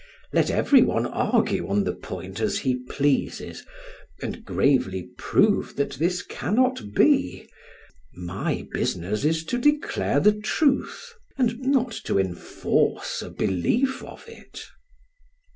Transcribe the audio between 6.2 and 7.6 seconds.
cannot be;